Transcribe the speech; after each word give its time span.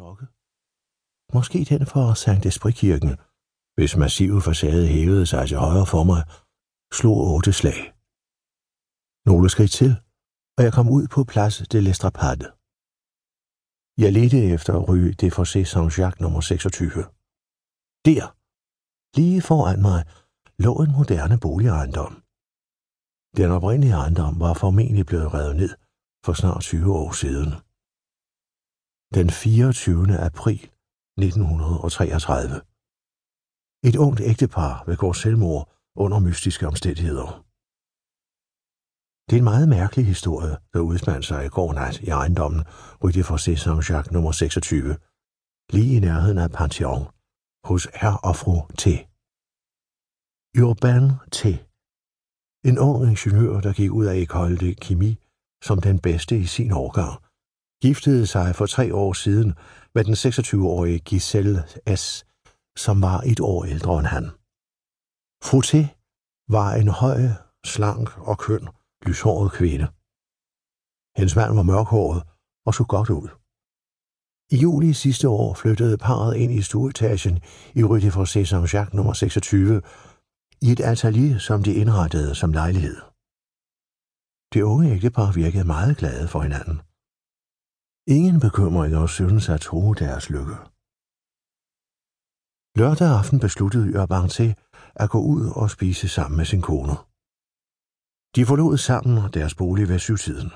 klokke. 0.00 0.26
Måske 1.36 1.58
den 1.70 1.82
for 1.92 2.04
Sankt 2.22 2.46
Esprit-kirken, 2.50 3.12
hvis 3.76 3.96
massive 4.02 4.40
facade 4.46 4.86
hævede 4.94 5.26
sig 5.32 5.44
til 5.48 5.58
højre 5.66 5.88
for 5.94 6.04
mig, 6.10 6.20
slog 6.98 7.16
otte 7.34 7.52
slag. 7.60 7.80
Nogle 9.28 9.48
skridt 9.54 9.72
til, 9.80 9.92
og 10.56 10.62
jeg 10.66 10.72
kom 10.76 10.88
ud 10.96 11.04
på 11.14 11.20
Place 11.32 11.60
de 11.72 11.78
l'Estrapade. 11.86 12.46
Jeg 14.02 14.10
ledte 14.16 14.40
efter 14.56 14.74
Rue 14.88 15.12
de 15.20 15.28
Fossé 15.36 15.60
Saint-Jacques 15.72 16.20
nummer 16.24 16.40
26. 16.40 17.02
Der, 18.08 18.24
lige 19.18 19.40
foran 19.50 19.80
mig, 19.88 20.00
lå 20.64 20.72
en 20.84 20.92
moderne 20.98 21.36
boligejendom. 21.44 22.12
Den 23.38 23.50
oprindelige 23.56 23.96
ejendom 24.02 24.34
var 24.44 24.54
formentlig 24.54 25.06
blevet 25.06 25.34
revet 25.34 25.56
ned 25.56 25.72
for 26.24 26.32
snart 26.32 26.62
20 26.62 26.94
år 27.00 27.12
siden. 27.22 27.50
Den 29.14 29.30
24. 29.30 30.18
april 30.28 30.60
1933. 31.18 32.60
Et 33.88 33.96
ungt 33.96 34.20
ægtepar 34.20 34.84
begår 34.90 35.12
selvmord 35.12 35.64
under 35.96 36.18
mystiske 36.18 36.66
omstændigheder. 36.66 37.28
Det 39.26 39.34
er 39.36 39.40
en 39.40 39.50
meget 39.52 39.68
mærkelig 39.68 40.06
historie, 40.06 40.54
der 40.72 40.80
udspandt 40.80 41.24
sig 41.26 41.40
i 41.46 41.48
går 41.56 41.72
nat 41.72 42.00
i 42.00 42.08
ejendommen 42.08 42.62
Rue 43.02 43.12
de 43.16 43.28
Fossé 43.28 43.52
Saint-Jacques 43.64 44.12
nummer 44.12 44.32
26, 44.32 44.96
lige 45.74 45.96
i 45.96 46.00
nærheden 46.00 46.38
af 46.38 46.50
Pantheon, 46.50 47.04
hos 47.68 47.82
herr 48.00 48.16
og 48.28 48.34
fru 48.40 48.54
T. 48.82 48.84
Urban 50.64 51.02
T. 51.36 51.38
En 52.68 52.78
ung 52.78 52.98
ingeniør, 53.12 53.60
der 53.60 53.72
gik 53.72 53.90
ud 53.90 54.06
af 54.12 54.16
École 54.24 54.56
de 54.64 54.74
Kemi 54.74 55.12
som 55.62 55.80
den 55.80 55.98
bedste 55.98 56.38
i 56.38 56.46
sin 56.56 56.72
årgang, 56.72 57.14
giftede 57.82 58.26
sig 58.26 58.54
for 58.54 58.66
tre 58.66 58.94
år 58.94 59.12
siden 59.12 59.54
med 59.94 60.04
den 60.04 60.14
26-årige 60.14 60.98
Giselle 60.98 61.64
S., 61.96 62.24
som 62.76 63.02
var 63.02 63.18
et 63.20 63.40
år 63.40 63.64
ældre 63.64 63.98
end 63.98 64.06
han. 64.06 64.24
Fru 65.48 65.60
var 66.56 66.74
en 66.74 66.88
høj, 66.88 67.20
slank 67.64 68.18
og 68.18 68.38
køn, 68.38 68.68
lyshåret 69.06 69.52
kvinde. 69.52 69.86
Hendes 71.18 71.36
mand 71.36 71.54
var 71.54 71.62
mørkhåret 71.62 72.22
og 72.66 72.74
så 72.74 72.84
godt 72.84 73.10
ud. 73.10 73.28
I 74.52 74.56
juli 74.56 74.92
sidste 74.92 75.28
år 75.28 75.54
flyttede 75.54 75.98
parret 75.98 76.36
ind 76.36 76.52
i 76.52 76.62
stueetagen 76.62 77.36
i 77.74 77.84
Rue 77.84 78.00
de 78.00 78.08
Fossé 78.08 78.40
Saint-Jacques 78.50 78.96
nummer 78.96 79.12
26 79.12 79.82
i 80.62 80.72
et 80.72 80.80
atelier, 80.80 81.38
som 81.38 81.62
de 81.62 81.74
indrettede 81.74 82.34
som 82.34 82.52
lejlighed. 82.52 82.96
Det 84.54 84.62
unge 84.62 84.90
ægtepar 84.94 85.32
virkede 85.32 85.64
meget 85.64 85.96
glade 85.96 86.28
for 86.28 86.40
hinanden. 86.40 86.80
Ingen 88.16 88.40
bekymringer 88.40 89.06
synes 89.06 89.48
at 89.48 89.60
tro 89.60 89.94
deres 89.94 90.30
lykke. 90.34 90.56
Lørdag 92.78 93.10
aften 93.18 93.38
besluttede 93.40 94.00
Urban 94.00 94.28
til 94.28 94.50
at 95.02 95.10
gå 95.14 95.20
ud 95.34 95.44
og 95.60 95.70
spise 95.70 96.08
sammen 96.08 96.36
med 96.36 96.46
sin 96.52 96.62
kone. 96.68 96.96
De 98.34 98.42
forlod 98.48 98.76
sammen 98.88 99.32
deres 99.36 99.54
bolig 99.60 99.88
ved 99.88 99.98
syvtiden. 99.98 100.50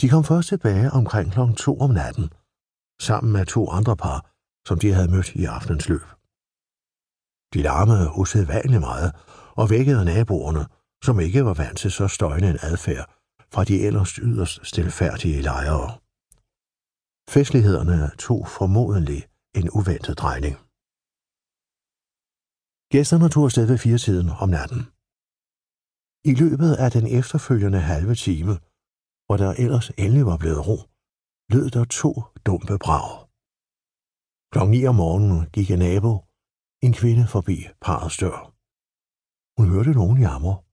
De 0.00 0.06
kom 0.12 0.24
først 0.30 0.48
tilbage 0.48 0.88
omkring 1.00 1.26
kl. 1.34 1.40
2 1.56 1.80
om 1.86 1.90
natten, 1.90 2.26
sammen 3.08 3.32
med 3.32 3.46
to 3.46 3.62
andre 3.78 3.96
par, 4.04 4.18
som 4.68 4.76
de 4.78 4.92
havde 4.92 5.12
mødt 5.14 5.30
i 5.40 5.44
aftens 5.44 5.88
løb. 5.92 6.06
De 7.54 7.60
larmede 7.68 8.08
usædvanligt 8.20 8.84
meget 8.90 9.10
og 9.60 9.70
vækkede 9.70 10.04
naboerne, 10.04 10.64
som 11.06 11.20
ikke 11.26 11.44
var 11.48 11.54
vant 11.62 11.78
til 11.78 11.90
så 11.98 12.08
støjende 12.08 12.50
en 12.50 12.62
adfærd 12.70 13.06
fra 13.56 13.64
de 13.70 13.76
ellers 13.88 14.14
yderst 14.28 14.56
stilfærdige 14.70 15.40
lejere. 15.50 15.88
Festlighederne 17.34 17.98
tog 18.26 18.40
formodentlig 18.58 19.20
en 19.58 19.66
uventet 19.78 20.14
drejning. 20.22 20.56
Gæsterne 22.92 23.28
tog 23.34 23.44
afsted 23.48 23.66
ved 23.70 23.78
firetiden 23.84 24.28
om 24.42 24.48
natten. 24.58 24.80
I 26.30 26.32
løbet 26.42 26.72
af 26.84 26.88
den 26.96 27.06
efterfølgende 27.18 27.80
halve 27.92 28.14
time, 28.26 28.54
hvor 29.26 29.36
der 29.42 29.50
ellers 29.64 29.88
endelig 30.02 30.24
var 30.30 30.38
blevet 30.42 30.62
ro, 30.68 30.78
lød 31.52 31.66
der 31.76 31.84
to 32.00 32.12
dumpe 32.48 32.74
brag. 32.84 33.08
Klokken 34.52 34.72
9 34.76 34.86
om 34.90 34.96
morgenen 35.02 35.40
gik 35.56 35.68
en 35.70 35.82
nabo, 35.86 36.12
en 36.86 36.92
kvinde 37.00 37.24
forbi 37.34 37.58
parets 37.86 38.16
dør. 38.22 38.38
Hun 39.58 39.66
hørte 39.74 39.92
nogen 40.00 40.18
jammer. 40.26 40.65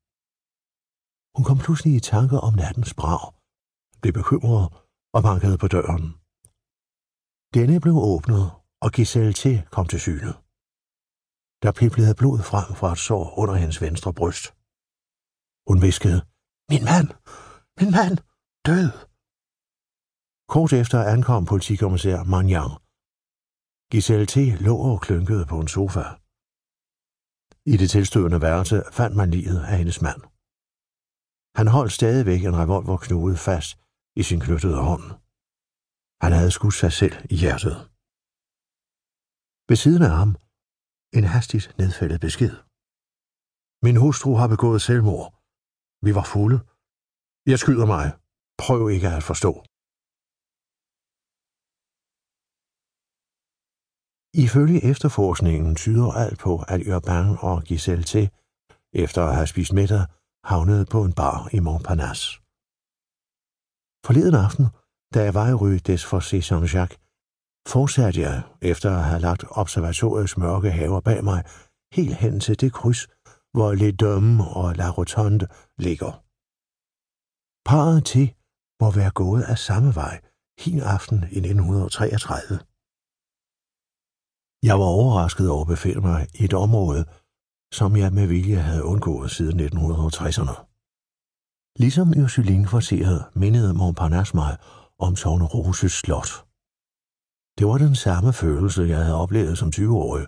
Hun 1.36 1.44
kom 1.48 1.58
pludselig 1.66 1.94
i 1.96 2.08
tanke 2.14 2.38
om 2.48 2.54
nattens 2.64 2.94
brag, 3.00 3.24
blev 4.02 4.14
bekymret 4.20 4.66
og 5.16 5.22
bankede 5.28 5.58
på 5.62 5.68
døren. 5.76 6.06
Denne 7.56 7.78
blev 7.84 7.96
åbnet, 8.14 8.46
og 8.84 8.90
Giselle 8.96 9.34
til 9.42 9.56
kom 9.76 9.86
til 9.88 10.00
syne. 10.06 10.32
Der 11.64 11.72
piblede 11.80 12.16
blod 12.22 12.40
frem 12.52 12.70
fra 12.80 12.90
et 12.92 13.02
sår 13.08 13.26
under 13.42 13.56
hendes 13.62 13.82
venstre 13.86 14.12
bryst. 14.20 14.46
Hun 15.68 15.78
viskede, 15.88 16.20
Min 16.72 16.84
mand! 16.92 17.10
Min 17.80 17.92
mand! 17.98 18.16
Død! 18.68 18.90
Kort 20.54 20.74
efter 20.82 21.00
ankom 21.14 21.46
politikommissær 21.52 22.20
Manjang. 22.34 22.74
Giselle 23.92 24.28
T. 24.34 24.36
lå 24.68 24.76
og 24.90 25.02
klynkede 25.06 25.46
på 25.52 25.58
en 25.60 25.70
sofa. 25.76 26.06
I 27.74 27.74
det 27.82 27.90
tilstødende 27.96 28.42
værelse 28.42 28.78
fandt 28.98 29.16
man 29.20 29.30
livet 29.32 29.62
af 29.72 29.78
hendes 29.78 30.02
mand. 30.02 30.22
Han 31.60 31.68
holdt 31.76 31.94
stadigvæk 32.00 32.42
en 32.44 32.60
revolver 32.62 32.98
knudet 33.06 33.40
fast 33.48 33.72
i 34.20 34.24
sin 34.30 34.40
knyttede 34.46 34.80
hånd. 34.90 35.06
Han 36.24 36.32
havde 36.38 36.56
skudt 36.58 36.78
sig 36.84 36.92
selv 37.02 37.16
i 37.34 37.36
hjertet. 37.44 37.76
Ved 39.70 39.78
siden 39.84 40.04
af 40.10 40.14
ham 40.20 40.32
en 41.18 41.26
hastigt 41.36 41.68
nedfældet 41.82 42.20
besked. 42.28 42.54
Min 43.86 43.98
hustru 44.04 44.32
har 44.42 44.48
begået 44.56 44.82
selvmord. 44.88 45.28
Vi 46.06 46.12
var 46.18 46.26
fulde. 46.34 46.60
Jeg 47.52 47.60
skyder 47.64 47.88
mig. 47.96 48.06
Prøv 48.64 48.82
ikke 48.96 49.10
at 49.18 49.24
forstå. 49.32 49.54
Ifølge 54.46 54.80
efterforskningen 54.92 55.72
tyder 55.84 56.10
alt 56.24 56.40
på, 56.46 56.54
at 56.74 56.82
Urban 56.92 57.28
og 57.48 57.56
Giselle 57.70 58.06
T. 58.12 58.14
efter 59.04 59.22
at 59.28 59.36
have 59.38 59.50
spist 59.54 59.74
middag, 59.80 60.04
havnede 60.44 60.86
på 60.86 61.00
en 61.04 61.14
bar 61.14 61.50
i 61.54 61.60
Montparnasse. 61.60 62.28
Forleden 64.06 64.36
aften, 64.46 64.66
da 65.14 65.24
jeg 65.24 65.34
var 65.34 65.48
i 65.50 65.54
Rue 65.54 65.80
des 65.90 66.02
Fossés 66.10 66.46
Saint-Jacques, 66.50 66.98
fortsatte 67.68 68.22
jeg, 68.22 68.44
efter 68.62 68.90
at 68.98 69.04
have 69.04 69.22
lagt 69.28 69.44
observatoriets 69.50 70.38
mørke 70.38 70.72
haver 70.72 71.00
bag 71.00 71.24
mig, 71.24 71.44
helt 71.94 72.16
hen 72.16 72.40
til 72.40 72.62
det 72.62 72.74
kryds, 72.74 73.08
hvor 73.54 73.70
Les 73.74 73.96
Dômes 74.04 74.58
og 74.60 74.76
La 74.76 74.90
Rotonde 74.90 75.48
ligger. 75.86 76.12
Paret 77.70 78.06
til 78.06 78.28
må 78.82 78.92
være 78.92 79.12
gået 79.12 79.44
af 79.44 79.58
samme 79.58 79.96
vej 79.96 80.16
hin 80.64 80.80
aften 80.80 81.18
i 81.18 81.40
1933. 81.40 82.60
Jeg 84.70 84.76
var 84.80 84.90
overrasket 85.00 85.50
over 85.50 85.62
at 85.62 85.68
befinde 85.68 86.02
mig 86.02 86.28
i 86.40 86.44
et 86.44 86.54
område, 86.54 87.06
som 87.80 87.96
jeg 87.96 88.14
med 88.14 88.28
vilje 88.28 88.60
havde 88.70 88.84
undgået 88.84 89.32
siden 89.32 89.60
1960'erne. 89.60 90.56
Ligesom 91.80 92.08
Ursuline-kvarteret 92.24 93.20
mindede 93.36 93.74
Montparnasse 93.74 94.36
mig 94.36 94.58
om 95.00 95.14
Roses 95.54 95.92
slot. 95.92 96.32
Det 97.58 97.68
var 97.68 97.78
den 97.78 97.96
samme 97.96 98.34
følelse, 98.34 98.82
jeg 98.94 99.02
havde 99.06 99.22
oplevet 99.24 99.58
som 99.58 99.70
20-årig, 99.76 100.26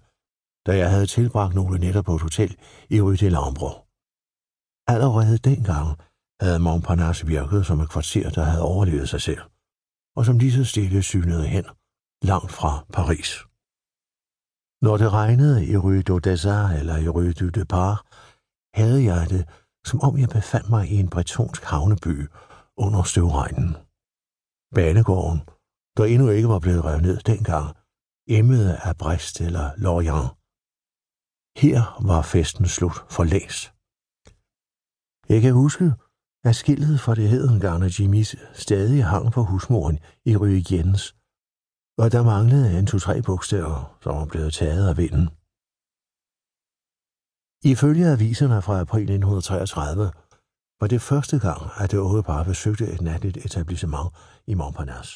da 0.68 0.78
jeg 0.78 0.90
havde 0.92 1.06
tilbragt 1.06 1.56
nogle 1.56 1.80
nætter 1.80 2.02
på 2.02 2.16
et 2.16 2.22
hotel 2.22 2.52
i 2.90 3.02
Rue 3.02 3.16
de 3.16 3.30
Lambre. 3.30 3.72
Allerede 4.94 5.38
dengang 5.38 5.88
havde 6.42 6.60
Montparnasse 6.60 7.28
virket 7.28 7.66
som 7.66 7.80
et 7.80 7.90
kvarter, 7.90 8.30
der 8.30 8.44
havde 8.44 8.64
overlevet 8.72 9.10
sig 9.10 9.22
selv, 9.22 9.44
og 10.18 10.26
som 10.26 10.40
lige 10.40 10.52
så 10.52 10.64
stille 10.64 11.04
synede 11.04 11.48
hen, 11.48 11.66
langt 12.32 12.52
fra 12.52 12.86
Paris. 12.94 13.30
Når 14.86 14.98
det 14.98 15.14
regnede 15.14 15.66
i 15.72 15.78
Rue 15.78 16.04
d'Odessa 16.10 16.80
eller 16.80 16.98
i 16.98 17.08
Rue 17.16 17.34
du 17.34 17.50
Depart, 17.50 18.00
havde 18.80 19.04
jeg 19.12 19.30
det, 19.30 19.44
som 19.88 20.02
om 20.08 20.18
jeg 20.18 20.30
befandt 20.30 20.70
mig 20.70 20.84
i 20.94 20.96
en 21.04 21.10
bretonsk 21.10 21.64
havneby 21.64 22.16
under 22.78 23.04
støvregnen. 23.04 23.70
Banegården, 24.76 25.40
der 25.98 26.06
endnu 26.06 26.30
ikke 26.30 26.50
var 26.54 26.60
blevet 26.60 26.86
revet 26.86 27.02
ned 27.02 27.18
dengang, 27.32 27.68
emmede 28.28 28.78
af 28.88 28.98
Brest 28.98 29.42
eller 29.42 29.66
Lorient. 29.78 30.30
Her 31.62 31.80
var 32.10 32.22
festen 32.22 32.68
slut 32.76 32.98
for 33.16 33.24
læs. 33.34 33.58
Jeg 35.34 35.42
kan 35.42 35.54
huske, 35.54 35.94
at 36.44 36.56
skiltet 36.56 37.00
for 37.00 37.14
det 37.16 37.30
hedengarne 37.30 37.88
Jimmys 38.00 38.36
stadig 38.54 39.06
hang 39.06 39.32
på 39.32 39.42
husmoren 39.44 40.00
i 40.26 40.36
Rue 40.36 40.64
Jens, 40.72 41.16
og 42.02 42.12
der 42.12 42.24
manglede 42.24 42.80
en 42.80 42.88
to-tre 42.88 43.22
bogstaver, 43.22 43.98
som 44.04 44.16
var 44.16 44.26
blevet 44.26 44.54
taget 44.54 44.90
af 44.90 44.98
vinden. 44.98 45.26
Ifølge 47.74 48.06
aviserne 48.16 48.62
fra 48.62 48.80
april 48.80 49.02
1933 49.02 50.12
var 50.80 50.88
det 50.88 51.02
første 51.02 51.40
gang, 51.40 51.62
at 51.82 51.92
det 51.92 51.98
unge 51.98 52.24
par 52.24 52.44
besøgte 52.44 52.86
et 52.94 53.02
natligt 53.02 53.38
etablissement 53.46 54.10
i 54.48 54.54
Montparnasse. 54.54 55.16